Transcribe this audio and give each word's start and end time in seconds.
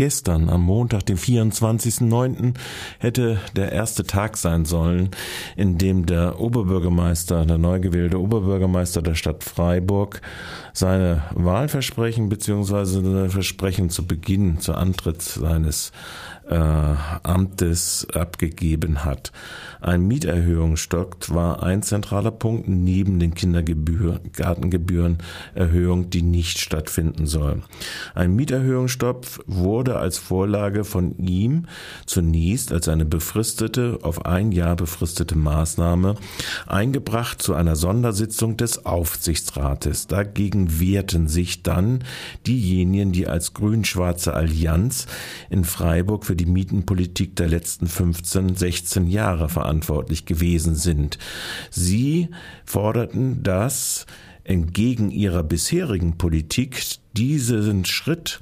gestern, 0.00 0.48
am 0.48 0.62
Montag, 0.62 1.04
den 1.04 1.18
24.09., 1.18 2.54
hätte 3.00 3.38
der 3.54 3.72
erste 3.72 4.04
Tag 4.04 4.38
sein 4.38 4.64
sollen, 4.64 5.10
in 5.56 5.76
dem 5.76 6.06
der 6.06 6.40
Oberbürgermeister, 6.40 7.44
der 7.44 7.58
neu 7.58 7.80
gewählte 7.80 8.18
Oberbürgermeister 8.18 9.02
der 9.02 9.14
Stadt 9.14 9.44
Freiburg, 9.44 10.22
seine 10.72 11.24
Wahlversprechen 11.34 12.30
bzw. 12.30 13.28
Versprechen 13.28 13.90
zu 13.90 14.06
Beginn, 14.06 14.58
zu 14.58 14.72
Antritt 14.72 15.20
seines 15.20 15.92
äh, 16.50 16.94
Amtes 17.22 18.06
abgegeben 18.12 19.04
hat. 19.04 19.30
Ein 19.80 20.06
Mieterhöhungsstock 20.06 21.32
war 21.32 21.62
ein 21.62 21.82
zentraler 21.82 22.32
Punkt 22.32 22.68
neben 22.68 23.18
den 23.18 23.32
Kindergartengebührenerhöhung, 23.34 26.10
die 26.10 26.20
nicht 26.22 26.58
stattfinden 26.58 27.26
soll. 27.26 27.62
Ein 28.14 28.34
Mieterhöhungsstopp 28.34 29.42
wurde 29.46 29.98
als 29.98 30.18
Vorlage 30.18 30.84
von 30.84 31.16
ihm 31.18 31.66
zunächst 32.04 32.72
als 32.72 32.88
eine 32.88 33.04
befristete, 33.04 34.00
auf 34.02 34.26
ein 34.26 34.50
Jahr 34.52 34.76
befristete 34.76 35.36
Maßnahme 35.36 36.16
eingebracht 36.66 37.40
zu 37.40 37.54
einer 37.54 37.76
Sondersitzung 37.76 38.56
des 38.56 38.84
Aufsichtsrates. 38.84 40.08
Dagegen 40.08 40.80
wehrten 40.80 41.28
sich 41.28 41.62
dann 41.62 42.02
diejenigen, 42.46 43.12
die 43.12 43.28
als 43.28 43.54
grün-schwarze 43.54 44.34
Allianz 44.34 45.06
in 45.48 45.64
Freiburg 45.64 46.24
für 46.24 46.36
die 46.40 46.46
Mietenpolitik 46.46 47.36
der 47.36 47.48
letzten 47.48 47.86
15, 47.86 48.56
16 48.56 49.06
Jahre 49.06 49.50
verantwortlich 49.50 50.24
gewesen 50.24 50.74
sind. 50.74 51.18
Sie 51.70 52.28
forderten, 52.64 53.42
dass 53.42 54.06
entgegen 54.44 55.10
ihrer 55.10 55.42
bisherigen 55.42 56.16
Politik 56.16 56.82
diesen 57.12 57.84
Schritt, 57.84 58.40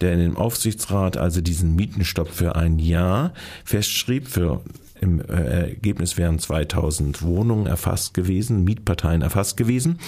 der 0.00 0.12
in 0.12 0.20
dem 0.20 0.36
Aufsichtsrat 0.36 1.16
also 1.16 1.40
diesen 1.40 1.74
Mietenstopp 1.74 2.30
für 2.30 2.54
ein 2.54 2.78
Jahr 2.78 3.34
festschrieb, 3.64 4.28
für 4.28 4.62
im 5.00 5.20
äh, 5.20 5.70
Ergebnis 5.70 6.16
wären 6.16 6.38
2000 6.38 7.22
Wohnungen 7.22 7.66
erfasst 7.66 8.14
gewesen, 8.14 8.64
Mietparteien 8.64 9.22
erfasst 9.22 9.56
gewesen, 9.56 9.98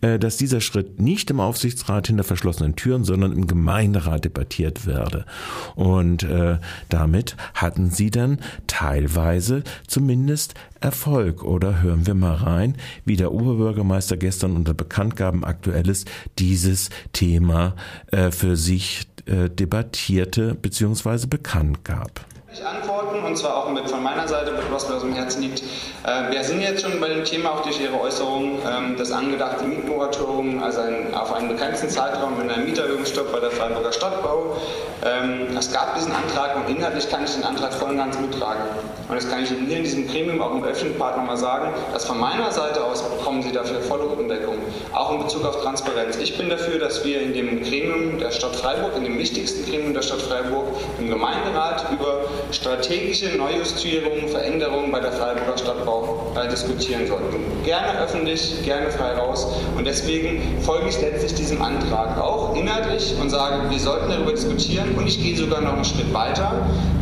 äh, 0.00 0.18
dass 0.18 0.36
dieser 0.36 0.60
Schritt 0.60 1.00
nicht 1.00 1.30
im 1.30 1.40
Aufsichtsrat 1.40 2.06
hinter 2.06 2.24
verschlossenen 2.24 2.76
Türen, 2.76 3.04
sondern 3.04 3.32
im 3.32 3.46
Gemeinderat 3.46 4.24
debattiert 4.24 4.86
werde. 4.86 5.26
Und 5.74 6.22
äh, 6.22 6.58
damit 6.88 7.36
hatten 7.54 7.90
sie 7.90 8.10
dann 8.10 8.38
teilweise 8.66 9.62
zumindest 9.86 10.54
Erfolg. 10.80 11.44
Oder 11.44 11.82
hören 11.82 12.06
wir 12.06 12.14
mal 12.14 12.34
rein, 12.34 12.76
wie 13.04 13.16
der 13.16 13.32
Oberbürgermeister 13.32 14.16
gestern 14.16 14.56
unter 14.56 14.74
Bekanntgaben 14.74 15.44
aktuelles 15.44 16.04
dieses 16.38 16.90
Thema 17.12 17.74
äh, 18.12 18.30
für 18.30 18.56
sich 18.56 19.08
äh, 19.26 19.50
debattierte 19.50 20.54
bzw. 20.54 21.26
bekannt 21.26 21.84
gab. 21.84 22.24
Ich 22.52 22.64
antworten 22.64 22.97
und 23.28 23.36
zwar 23.36 23.56
auch 23.56 23.70
mit 23.70 23.88
von 23.88 24.02
meiner 24.02 24.26
Seite, 24.26 24.52
was 24.70 24.88
mir 24.88 24.96
aus 24.96 25.02
dem 25.02 25.12
Herzen 25.12 25.42
liegt. 25.42 25.62
Äh, 26.04 26.32
wir 26.32 26.42
sind 26.42 26.60
jetzt 26.60 26.82
schon 26.82 26.98
bei 26.98 27.08
dem 27.08 27.24
Thema 27.24 27.50
auch 27.50 27.62
durch 27.62 27.80
Ihre 27.80 28.00
Äußerung 28.00 28.58
ähm, 28.66 28.96
das 28.96 29.12
angedachte 29.12 29.64
Mietmoratorium, 29.64 30.62
also 30.62 30.80
ein, 30.80 31.14
auf 31.14 31.32
einen 31.32 31.48
begrenzten 31.48 31.90
Zeitraum 31.90 32.38
mit 32.38 32.50
einem 32.50 32.64
Mieterhöhungsstopp 32.64 33.30
bei 33.30 33.40
der 33.40 33.50
Freiburger 33.50 33.92
Stadtbau. 33.92 34.56
Ähm, 35.04 35.56
es 35.56 35.72
gab 35.72 35.94
diesen 35.94 36.12
Antrag 36.12 36.56
und 36.56 36.74
inhaltlich 36.74 37.08
kann 37.08 37.24
ich 37.24 37.34
den 37.34 37.44
Antrag 37.44 37.72
voll 37.74 37.90
und 37.90 37.98
ganz 37.98 38.18
mittragen. 38.18 38.62
Und 39.08 39.14
das 39.14 39.28
kann 39.28 39.42
ich 39.42 39.50
Ihnen 39.50 39.66
hier 39.66 39.76
in 39.78 39.84
diesem 39.84 40.06
Gremium 40.08 40.40
auch 40.40 40.52
im 40.52 40.64
öffentlichen 40.64 40.98
Part 40.98 41.16
nochmal 41.16 41.36
sagen, 41.36 41.72
dass 41.92 42.04
von 42.04 42.18
meiner 42.18 42.50
Seite 42.50 42.82
aus 42.82 43.02
bekommen 43.02 43.42
Sie 43.42 43.52
dafür 43.52 43.80
volle 43.80 44.04
Rückendeckung, 44.04 44.56
auch 44.92 45.12
in 45.12 45.18
Bezug 45.18 45.44
auf 45.44 45.62
Transparenz. 45.62 46.16
Ich 46.16 46.36
bin 46.36 46.48
dafür, 46.48 46.78
dass 46.78 47.04
wir 47.04 47.20
in 47.20 47.32
dem 47.32 47.62
Gremium 47.62 48.18
der 48.18 48.30
Stadt 48.30 48.56
Freiburg, 48.56 48.96
in 48.96 49.04
dem 49.04 49.18
wichtigsten 49.18 49.68
Gremium 49.70 49.94
der 49.94 50.02
Stadt 50.02 50.22
Freiburg, 50.22 50.66
im 50.98 51.08
Gemeinderat 51.08 51.86
über 51.92 52.20
strategische 52.52 53.17
Neujustierungen, 53.36 54.28
Veränderungen 54.28 54.92
bei 54.92 55.00
der 55.00 55.12
Freiburger 55.12 55.58
Stadtbau 55.58 56.32
diskutieren 56.50 57.06
sollten. 57.06 57.36
Gerne 57.64 58.00
öffentlich, 58.00 58.62
gerne 58.64 58.90
frei 58.90 59.14
raus. 59.14 59.46
Und 59.76 59.86
deswegen 59.86 60.60
folge 60.62 60.88
ich 60.88 61.00
letztlich 61.00 61.34
diesem 61.34 61.60
Antrag 61.60 62.18
auch 62.20 62.54
inhaltlich 62.54 63.14
und 63.20 63.30
sage, 63.30 63.68
wir 63.68 63.78
sollten 63.78 64.10
darüber 64.10 64.32
diskutieren. 64.32 64.94
Und 64.96 65.06
ich 65.06 65.20
gehe 65.20 65.36
sogar 65.36 65.60
noch 65.60 65.74
einen 65.74 65.84
Schritt 65.84 66.12
weiter. 66.14 66.52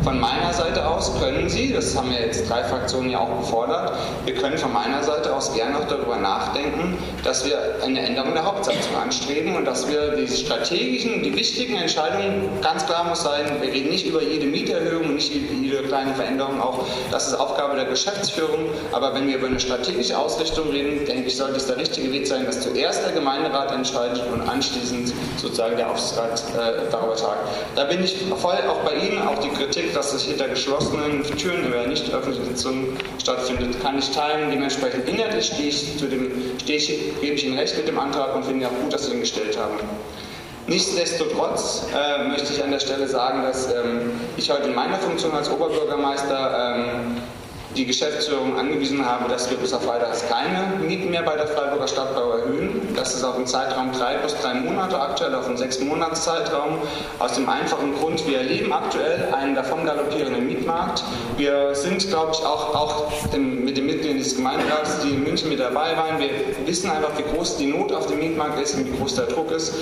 Von 0.03 0.21
meiner 0.21 0.53
Seite 0.53 0.87
aus 0.89 1.13
können 1.21 1.49
Sie, 1.49 1.73
das 1.73 1.97
haben 1.97 2.13
ja 2.13 2.21
jetzt 2.21 2.49
drei 2.49 2.63
Fraktionen 2.63 3.11
ja 3.11 3.19
auch 3.19 3.41
gefordert, 3.41 3.93
wir 4.25 4.35
können 4.35 4.57
von 4.57 4.73
meiner 4.73 5.03
Seite 5.03 5.35
aus 5.35 5.53
gerne 5.53 5.77
auch 5.79 5.89
darüber 5.89 6.17
nachdenken, 6.17 6.97
dass 7.25 7.45
wir 7.45 7.59
eine 7.85 8.07
Änderung 8.07 8.33
der 8.33 8.45
Hauptsatzung 8.45 8.95
anstreben 9.03 9.57
und 9.57 9.65
dass 9.65 9.89
wir 9.89 10.15
die 10.15 10.29
strategischen, 10.29 11.25
die 11.25 11.35
wichtigen 11.35 11.75
Entscheidungen, 11.75 12.49
ganz 12.63 12.87
klar 12.87 13.09
muss 13.09 13.25
sein, 13.25 13.47
wir 13.61 13.73
reden 13.73 13.91
nicht 13.91 14.07
über 14.07 14.23
jede 14.23 14.47
Mieterhöhung, 14.47 15.13
nicht 15.17 15.33
jede 15.35 15.83
kleine 15.89 16.06
Veränderung 16.15 16.61
auch, 16.61 16.85
das 17.11 17.29
ist 17.29 17.35
Aufgabe 17.35 17.77
der 17.77 17.87
Geschäftsführung. 17.87 18.71
Aber 18.93 19.15
wenn 19.15 19.27
wir 19.27 19.37
über 19.37 19.47
eine 19.47 19.61
strategische 19.61 20.19
Ausrichtung 20.19 20.71
reden, 20.71 21.05
denke 21.05 21.29
ich, 21.29 21.37
sollte 21.37 21.57
es 21.57 21.67
der 21.67 21.77
richtige 21.77 22.13
Weg 22.13 22.27
sein, 22.27 22.47
dass 22.47 22.61
zuerst 22.61 23.05
der 23.05 23.13
Gemeinderat 23.13 23.73
entscheidet 23.73 24.23
und 24.33 24.49
anschließend 24.49 25.13
sozusagen 25.37 25.77
der 25.77 25.91
Aufsichtsrat 25.91 26.43
äh, 26.55 26.91
darüber 26.91 27.17
tagt. 27.17 27.49
Da 27.75 27.85
bin 27.85 28.03
ich 28.03 28.17
voll 28.37 28.57
auch 28.69 28.81
bei 28.85 28.95
Ihnen, 28.95 29.27
auch 29.27 29.39
die 29.39 29.51
Kritik, 29.51 29.95
dass 29.95 30.13
es 30.13 30.23
hinter 30.23 30.49
geschlossenen 30.49 31.23
Türen 31.23 31.67
über 31.67 31.87
nicht 31.87 32.13
öffentliche 32.13 32.45
Sitzungen 32.45 32.97
stattfindet, 33.21 33.81
kann 33.83 33.99
ich 33.99 34.11
teilen. 34.11 34.51
Dementsprechend 34.51 35.09
inhaltlich 35.09 35.47
stehe 35.47 35.69
ich 35.69 35.99
zu 35.99 36.07
dem, 36.07 36.31
stehe 36.61 36.79
ich, 36.79 36.89
gebe 37.21 37.35
ich 37.35 37.45
Ihnen 37.45 37.59
recht 37.59 37.77
mit 37.77 37.89
dem 37.89 37.99
Antrag 37.99 38.35
und 38.35 38.45
finde 38.45 38.67
auch 38.67 38.83
gut, 38.83 38.93
dass 38.93 39.07
Sie 39.07 39.13
ihn 39.13 39.21
gestellt 39.21 39.59
haben. 39.59 39.79
Nichtsdestotrotz 40.69 41.87
äh, 41.95 42.25
möchte 42.29 42.53
ich 42.53 42.63
an 42.63 42.73
der 42.73 42.81
Stelle 42.81 43.07
sagen, 43.07 43.43
dass 43.43 43.73
ähm, 43.73 44.11
ich 44.37 44.51
heute 44.51 44.65
in 44.65 44.75
meiner 44.75 44.97
Funktion 44.97 45.33
als 45.33 45.49
Oberbürgermeister 45.49 46.77
ähm, 46.77 47.17
die 47.75 47.87
Geschäftsführung 47.87 48.59
angewiesen 48.59 49.05
habe, 49.05 49.29
dass 49.29 49.51
wir 49.51 49.57
bis 49.57 49.73
auf 49.73 49.87
weiteres 49.87 50.25
keine 50.29 50.85
Mieten 50.85 51.11
mehr 51.11 51.23
bei 51.23 51.37
der 51.37 51.47
Freiburger 51.47 51.89
Stadtbau 51.89 52.31
erhöhen. 52.33 52.81
Das 52.95 53.15
ist 53.15 53.25
auf 53.25 53.37
dem 53.37 53.47
Zeitraum 53.47 53.93
drei 53.93 54.15
plus 54.17 54.35
drei 54.41 54.55
Monate 54.55 54.99
aktuell, 54.99 55.35
auf 55.35 55.47
einem 55.47 55.57
sechs 55.57 55.81
Monats 55.81 56.25
Zeitraum. 56.25 56.79
Aus 57.19 57.35
dem 57.35 57.49
einfachen 57.49 57.95
Grund, 57.95 58.27
wir 58.27 58.39
erleben 58.39 58.73
aktuell 58.73 59.33
einen 59.35 59.55
davon 59.55 59.85
galoppierenden 59.85 60.47
Mietmarkt. 60.47 61.03
Wir 61.37 61.75
sind, 61.75 62.07
glaube 62.09 62.33
ich, 62.33 62.41
auch, 62.41 62.75
auch 62.75 63.13
mit 63.35 63.77
den 63.77 63.87
Mitgliedern 63.87 64.19
des 64.19 64.37
Gemeinderats, 64.37 65.01
die 65.01 65.11
in 65.11 65.25
München 65.25 65.49
mit 65.49 65.61
dabei 65.61 65.97
waren. 65.97 66.19
Wir 66.19 66.31
wissen 66.67 66.91
einfach, 66.91 67.11
wie 67.19 67.23
groß 67.23 67.59
die 67.59 67.67
Not 67.67 67.93
auf 67.93 68.07
dem 68.07 68.19
Mietmarkt 68.19 68.61
ist 68.61 68.77
und 68.77 68.93
wie 68.93 68.97
groß 68.97 69.17
der 69.17 69.27
Druck 69.27 69.51
ist. 69.51 69.75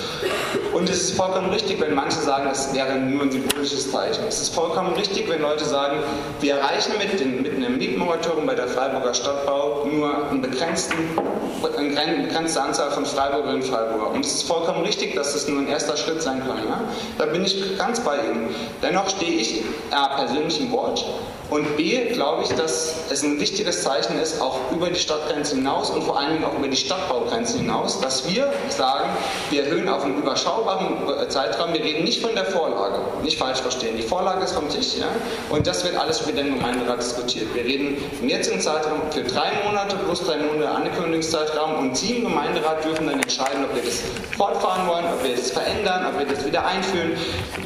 Und 0.73 0.89
es 0.89 1.03
ist 1.03 1.17
vollkommen 1.17 1.51
richtig, 1.51 1.81
wenn 1.81 1.95
manche 1.95 2.19
sagen, 2.19 2.47
das 2.49 2.75
wäre 2.75 2.97
nur 2.97 3.23
ein 3.23 3.31
symbolisches 3.31 3.91
Zeichen. 3.91 4.25
Es 4.29 4.41
ist 4.41 4.55
vollkommen 4.55 4.95
richtig, 4.95 5.29
wenn 5.29 5.41
Leute 5.41 5.65
sagen, 5.65 5.99
wir 6.41 6.57
erreichen 6.57 6.93
mit, 6.99 7.21
den, 7.21 7.43
mit 7.43 7.55
einem 7.55 7.74
Mietmoratorium 7.77 8.47
bei 8.47 8.55
der 8.55 8.69
Freiburger 8.69 9.15
Stadtbau 9.15 9.87
nur 9.91 10.29
eine, 10.31 12.23
begrenzte 12.23 12.63
Anzahl 12.63 12.91
von 12.91 13.05
Freiburgerinnen 13.05 13.63
und 13.63 13.69
Freiburger. 13.69 14.11
Und 14.11 14.25
es 14.25 14.35
ist 14.35 14.43
vollkommen 14.45 14.83
richtig, 14.83 15.15
dass 15.15 15.33
das 15.33 15.49
nur 15.49 15.61
ein 15.61 15.69
erster 15.69 15.97
Schritt 15.97 16.23
sein 16.23 16.41
kann. 16.41 16.59
Ja? 16.59 16.81
Da 17.19 17.27
bin 17.27 17.45
ich 17.45 17.79
ganz 17.79 18.01
bei 18.01 18.17
Ihnen. 18.17 18.55
Dennoch 18.83 19.09
stehe 19.09 19.39
ich 19.39 19.63
A, 19.91 20.17
persönlich 20.17 20.61
im 20.61 20.73
Wort 20.73 21.05
und 21.51 21.77
B, 21.77 22.13
glaube 22.13 22.43
ich, 22.43 22.49
dass 22.51 22.95
es 23.11 23.23
ein 23.23 23.39
wichtiges 23.39 23.83
Zeichen 23.83 24.19
ist, 24.19 24.41
auch 24.41 24.59
über 24.73 24.89
die 24.89 24.99
Stadtgrenze 24.99 25.57
hinaus 25.57 25.91
und 25.91 26.03
vor 26.03 26.19
allen 26.19 26.33
Dingen 26.33 26.45
auch 26.45 26.55
über 26.55 26.69
die 26.69 26.77
Stadtbaugrenze 26.77 27.59
hinaus, 27.59 28.01
dass 28.01 28.29
wir 28.29 28.53
sagen, 28.71 29.11
wir 29.51 29.65
erhöhen 29.65 29.89
auf 29.89 30.05
einen 30.05 30.19
überschaubaren 30.19 30.97
Zeitraum. 31.29 31.73
Wir 31.75 31.85
reden 31.85 32.05
nicht 32.05 32.23
von 32.23 32.35
der 32.35 32.47
Vorlage, 32.47 32.99
nicht 33.23 33.39
falsch 33.39 33.61
verstehen. 33.61 33.97
Die 33.97 34.03
Vorlage 34.03 34.43
ist 34.43 34.53
vom 34.53 34.69
Tisch 34.69 34.97
ja? 34.99 35.07
und 35.51 35.67
das 35.67 35.85
wird 35.85 35.97
alles 35.97 36.27
mit 36.27 36.39
dem 36.39 36.55
Gemeinderat 36.55 36.99
diskutiert. 36.99 37.55
Wir 37.55 37.64
reden 37.65 37.97
im 38.21 38.29
jetzigen 38.29 38.61
Zeitraum 38.61 39.01
für 39.11 39.23
drei 39.23 39.51
Monate 39.65 39.97
plus 39.97 40.25
drei 40.25 40.39
Monate 40.39 40.69
Ankündigungszeitraum 40.71 41.79
und 41.79 41.97
Sie 41.97 42.17
im 42.17 42.25
Gemeinderat 42.25 42.85
dürfen 42.85 43.07
dann 43.07 43.21
entscheiden, 43.21 43.65
ob 43.65 43.75
wir 43.75 43.83
das 43.83 44.03
fortfahren 44.37 44.87
wollen, 44.87 45.05
ob 45.05 45.25
wir 45.25 45.35
das 45.35 45.51
verändern, 45.51 46.07
ob 46.07 46.19
wir 46.19 46.27
das 46.27 46.45
wieder 46.47 46.67
einführen. 46.67 47.13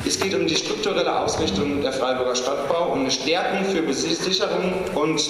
Es 0.06 0.19
geht 0.19 0.34
um 0.34 0.47
die 0.47 0.56
strukturelle 0.56 1.20
Ausrichtung 1.20 1.83
der 1.83 1.92
Freiburger 1.92 2.34
Stadtbau, 2.34 2.92
um 2.92 3.00
eine 3.00 3.10
Stärkung 3.10 3.65
für 3.65 3.83
Besicherung 3.83 4.72
und 4.95 5.21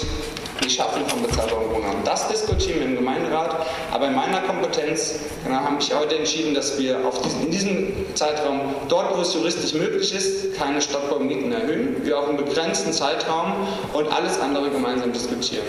die 0.62 0.70
Schaffung 0.70 1.06
von 1.08 1.22
bezahlbaren 1.22 1.70
Wohnraum. 1.70 1.96
Das 2.04 2.28
diskutieren 2.28 2.80
wir 2.80 2.86
im 2.86 2.96
Gemeinderat, 2.96 3.66
aber 3.92 4.08
in 4.08 4.14
meiner 4.14 4.40
Kompetenz 4.42 5.20
genau, 5.44 5.58
habe 5.58 5.76
ich 5.80 5.94
heute 5.94 6.16
entschieden, 6.16 6.54
dass 6.54 6.78
wir 6.78 6.98
diesen, 7.24 7.42
in 7.42 7.50
diesem 7.50 8.14
Zeitraum, 8.14 8.74
dort 8.88 9.16
wo 9.16 9.22
es 9.22 9.34
juristisch 9.34 9.74
möglich 9.74 10.14
ist, 10.14 10.54
keine 10.56 10.80
Stadtbaumieten 10.80 11.52
erhöhen, 11.52 11.96
wir 12.04 12.18
auch 12.18 12.28
einen 12.28 12.36
begrenzten 12.36 12.92
Zeitraum 12.92 13.52
und 13.92 14.12
alles 14.12 14.40
andere 14.40 14.70
gemeinsam 14.70 15.12
diskutieren. 15.12 15.64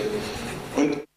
Und 0.76 1.09